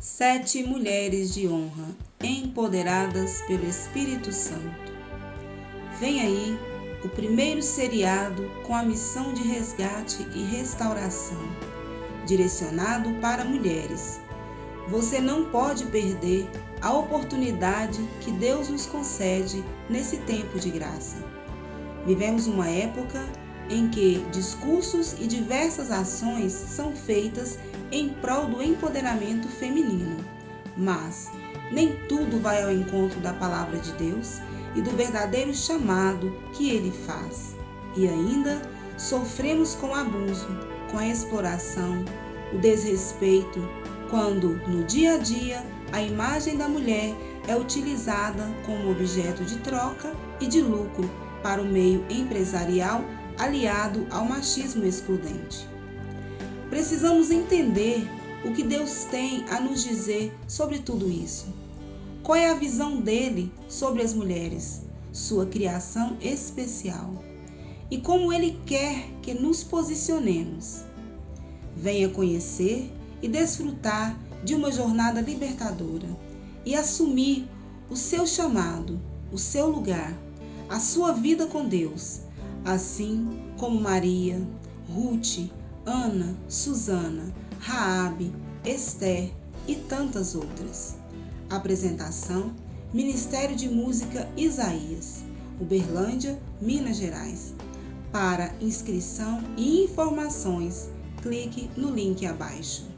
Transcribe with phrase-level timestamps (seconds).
[0.00, 4.94] Sete mulheres de honra, empoderadas pelo Espírito Santo.
[6.00, 6.58] Vem aí
[7.04, 11.36] o primeiro seriado com a missão de resgate e restauração,
[12.26, 14.18] direcionado para mulheres.
[14.88, 16.48] Você não pode perder
[16.80, 21.18] a oportunidade que Deus nos concede nesse tempo de graça.
[22.06, 23.22] Vivemos uma época
[23.70, 27.58] em que discursos e diversas ações são feitas
[27.92, 30.16] em prol do empoderamento feminino,
[30.76, 31.30] mas
[31.70, 34.40] nem tudo vai ao encontro da palavra de Deus
[34.74, 37.54] e do verdadeiro chamado que ele faz.
[37.96, 38.60] E ainda
[38.98, 40.48] sofremos com o abuso,
[40.90, 42.04] com a exploração,
[42.52, 43.66] o desrespeito,
[44.10, 47.14] quando no dia a dia a imagem da mulher
[47.46, 51.08] é utilizada como objeto de troca e de lucro
[51.42, 53.04] para o meio empresarial
[53.40, 55.66] aliado ao machismo excludente.
[56.68, 58.06] Precisamos entender
[58.44, 61.46] o que Deus tem a nos dizer sobre tudo isso.
[62.22, 67.24] Qual é a visão dele sobre as mulheres, sua criação especial,
[67.90, 70.84] e como ele quer que nos posicionemos.
[71.74, 72.92] Venha conhecer
[73.22, 76.08] e desfrutar de uma jornada libertadora
[76.64, 77.48] e assumir
[77.88, 79.00] o seu chamado,
[79.32, 80.14] o seu lugar,
[80.68, 82.20] a sua vida com Deus
[82.64, 84.40] assim como Maria,
[84.88, 85.50] Ruth,
[85.84, 88.32] Ana, Susana, Raabe,
[88.64, 89.32] Esther
[89.66, 90.96] e tantas outras.
[91.48, 92.54] Apresentação:
[92.92, 95.22] Ministério de Música Isaías,
[95.60, 97.54] Uberlândia, Minas Gerais.
[98.12, 100.90] Para inscrição e informações,
[101.22, 102.89] clique no link abaixo.